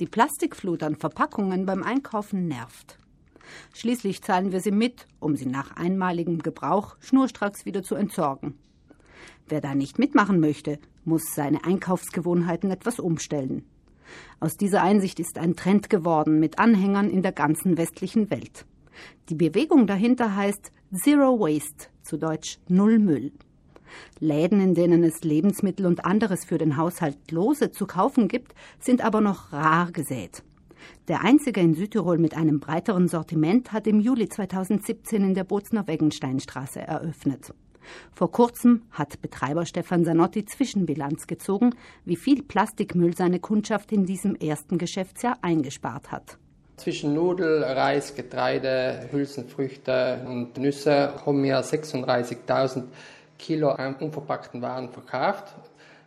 [0.00, 2.98] Die Plastikflut an Verpackungen beim Einkaufen nervt.
[3.74, 8.58] Schließlich zahlen wir sie mit, um sie nach einmaligem Gebrauch schnurstracks wieder zu entsorgen.
[9.46, 13.64] Wer da nicht mitmachen möchte, muss seine Einkaufsgewohnheiten etwas umstellen.
[14.40, 18.66] Aus dieser Einsicht ist ein Trend geworden mit Anhängern in der ganzen westlichen Welt.
[19.28, 23.30] Die Bewegung dahinter heißt Zero Waste, zu Deutsch Null Müll.
[24.18, 29.04] Läden, in denen es Lebensmittel und anderes für den Haushalt lose zu kaufen gibt, sind
[29.04, 30.42] aber noch rar gesät.
[31.08, 35.86] Der einzige in Südtirol mit einem breiteren Sortiment hat im Juli 2017 in der Bozner
[35.86, 37.52] Weggensteinstraße eröffnet.
[38.12, 41.74] Vor kurzem hat Betreiber Stefan Sanotti Zwischenbilanz gezogen,
[42.04, 46.38] wie viel Plastikmüll seine Kundschaft in diesem ersten Geschäftsjahr eingespart hat.
[46.76, 52.84] Zwischen Nudel, Reis, Getreide, Hülsenfrüchte und Nüsse haben wir 36.000
[53.44, 55.54] Kilo an unverpackten Waren verkauft.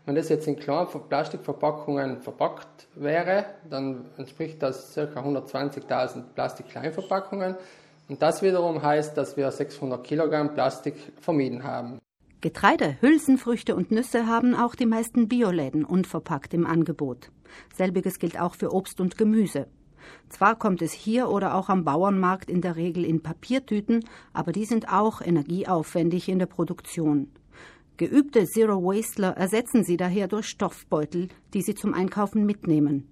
[0.08, 5.02] Wenn das jetzt in kleinen Plastikverpackungen verpackt wäre, dann entspricht das ca.
[5.02, 7.56] 120.000 Plastikkleinverpackungen.
[8.10, 12.00] Und das wiederum heißt, dass wir 600 Kilogramm Plastik vermieden haben.
[12.42, 17.30] Getreide, Hülsenfrüchte und Nüsse haben auch die meisten Bioläden unverpackt im Angebot.
[17.76, 19.68] Selbiges gilt auch für Obst und Gemüse.
[20.30, 24.66] Zwar kommt es hier oder auch am Bauernmarkt in der Regel in Papiertüten, aber die
[24.66, 27.32] sind auch energieaufwendig in der Produktion.
[27.98, 33.08] Geübte Zero Wastler ersetzen sie daher durch Stoffbeutel, die sie zum Einkaufen mitnehmen.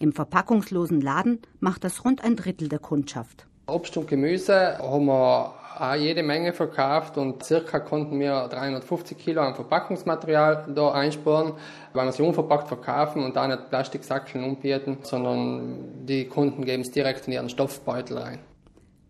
[0.00, 3.46] Im verpackungslosen Laden macht das rund ein Drittel der Kundschaft.
[3.68, 9.42] Obst und Gemüse haben wir auch jede Menge verkauft und circa konnten wir 350 Kilo
[9.42, 11.52] an Verpackungsmaterial da einsparen,
[11.92, 16.90] weil wir sie unverpackt verkaufen und da nicht Plastiksackeln umbieten, sondern die Kunden geben es
[16.90, 18.38] direkt in ihren Stoffbeutel rein.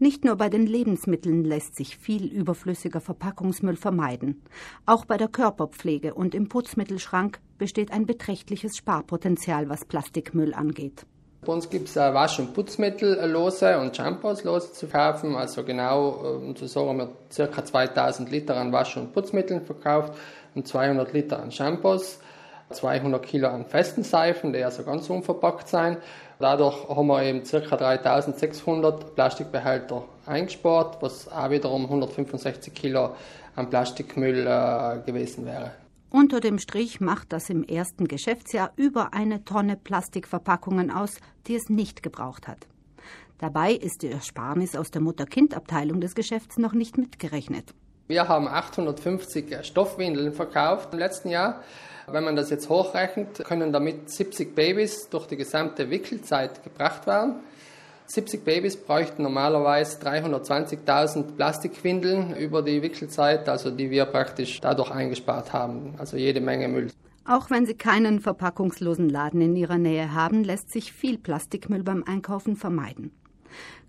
[0.00, 4.42] Nicht nur bei den Lebensmitteln lässt sich viel überflüssiger Verpackungsmüll vermeiden.
[4.86, 11.06] Auch bei der Körperpflege und im Putzmittelschrank besteht ein beträchtliches Sparpotenzial, was Plastikmüll angeht.
[11.40, 15.36] Bei uns gibt es Wasch- und Putzmittel lose und Shampoos lose zu kaufen.
[15.36, 16.08] Also genau,
[16.42, 17.64] um zu sagen, haben wir ca.
[17.64, 20.14] 2000 Liter an Wasch- und Putzmitteln verkauft
[20.54, 22.18] und 200 Liter an Shampoos,
[22.70, 25.98] 200 Kilo an festen Seifen, die also ganz unverpackt sein.
[26.40, 27.76] Dadurch haben wir eben ca.
[27.76, 33.14] 3600 Plastikbehälter eingespart, was auch wiederum 165 Kilo
[33.56, 35.72] an Plastikmüll äh, gewesen wäre.
[36.10, 41.68] Unter dem Strich macht das im ersten Geschäftsjahr über eine Tonne Plastikverpackungen aus, die es
[41.68, 42.66] nicht gebraucht hat.
[43.36, 47.74] Dabei ist die Ersparnis aus der Mutter-Kind-Abteilung des Geschäfts noch nicht mitgerechnet.
[48.06, 51.62] Wir haben 850 Stoffwindeln verkauft im letzten Jahr.
[52.06, 57.34] Wenn man das jetzt hochrechnet, können damit 70 Babys durch die gesamte Wickelzeit gebracht werden.
[58.10, 65.52] 70 Babys bräuchten normalerweise 320.000 Plastikwindeln über die Wickelzeit, also die wir praktisch dadurch eingespart
[65.52, 65.94] haben.
[65.98, 66.90] Also jede Menge Müll.
[67.26, 72.02] Auch wenn Sie keinen verpackungslosen Laden in Ihrer Nähe haben, lässt sich viel Plastikmüll beim
[72.02, 73.12] Einkaufen vermeiden.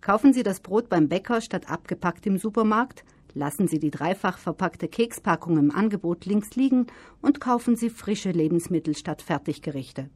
[0.01, 3.05] Kaufen Sie das Brot beim Bäcker statt abgepackt im Supermarkt,
[3.35, 6.87] Lassen Sie die dreifach verpackte Kekspackung im Angebot links liegen
[7.21, 10.09] und kaufen Sie frische Lebensmittel statt Fertiggerichte.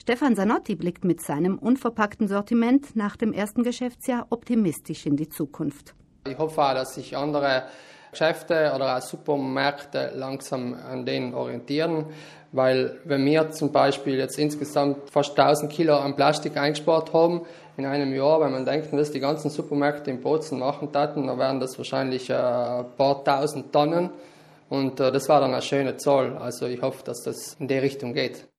[0.00, 5.94] Stefan Sanotti blickt mit seinem unverpackten Sortiment nach dem ersten Geschäftsjahr optimistisch in die Zukunft.
[6.26, 7.64] Ich hoffe auch, dass sich andere
[8.10, 12.06] Geschäfte oder auch Supermärkte langsam an denen orientieren,
[12.50, 17.42] weil wenn wir zum Beispiel jetzt insgesamt fast 1000 Kilo an Plastik eingespart haben
[17.76, 21.38] in einem Jahr, wenn man denkt, dass die ganzen Supermärkte in Bozen machen taten, dann
[21.38, 24.08] wären das wahrscheinlich äh, ein paar tausend Tonnen
[24.70, 26.38] und äh, das war dann eine schöne Zahl.
[26.38, 28.46] Also ich hoffe, dass das in die Richtung geht.